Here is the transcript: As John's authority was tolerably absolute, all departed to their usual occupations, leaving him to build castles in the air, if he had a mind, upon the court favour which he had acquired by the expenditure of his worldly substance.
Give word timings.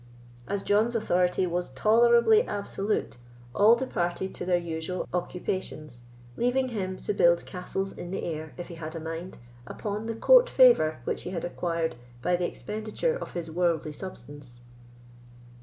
As 0.47 0.63
John's 0.63 0.95
authority 0.95 1.45
was 1.45 1.69
tolerably 1.69 2.41
absolute, 2.47 3.17
all 3.53 3.75
departed 3.75 4.33
to 4.33 4.45
their 4.47 4.57
usual 4.57 5.07
occupations, 5.13 6.01
leaving 6.35 6.69
him 6.69 6.97
to 7.01 7.13
build 7.13 7.45
castles 7.45 7.93
in 7.93 8.09
the 8.09 8.23
air, 8.23 8.55
if 8.57 8.69
he 8.69 8.73
had 8.81 8.95
a 8.95 8.99
mind, 8.99 9.37
upon 9.67 10.07
the 10.07 10.15
court 10.15 10.49
favour 10.49 11.01
which 11.03 11.21
he 11.21 11.29
had 11.29 11.45
acquired 11.45 11.97
by 12.23 12.35
the 12.35 12.47
expenditure 12.47 13.15
of 13.15 13.33
his 13.33 13.51
worldly 13.51 13.93
substance. 13.93 14.61